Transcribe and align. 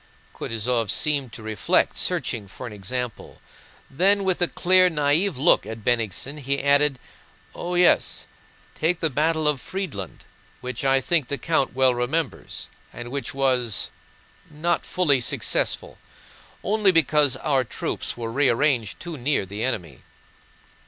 Kutúzov 0.33 0.89
seemed 0.89 1.31
to 1.33 1.43
reflect, 1.43 1.95
searching 1.95 2.47
for 2.47 2.65
an 2.65 2.73
example, 2.73 3.39
then 3.87 4.23
with 4.23 4.41
a 4.41 4.47
clear, 4.47 4.89
naïve 4.89 5.37
look 5.37 5.63
at 5.63 5.83
Bennigsen 5.85 6.39
he 6.39 6.63
added: 6.63 6.97
"Oh 7.53 7.75
yes; 7.75 8.25
take 8.73 8.99
the 8.99 9.11
battle 9.11 9.47
of 9.47 9.61
Friedland, 9.61 10.25
which 10.59 10.83
I 10.83 11.01
think 11.01 11.27
the 11.27 11.37
count 11.37 11.75
well 11.75 11.93
remembers, 11.93 12.67
and 12.91 13.11
which 13.11 13.35
was... 13.35 13.91
not 14.49 14.87
fully 14.87 15.21
successful, 15.21 15.99
only 16.63 16.91
because 16.91 17.35
our 17.35 17.63
troops 17.63 18.17
were 18.17 18.31
rearranged 18.31 18.99
too 18.99 19.17
near 19.19 19.45
the 19.45 19.63
enemy...." 19.63 20.01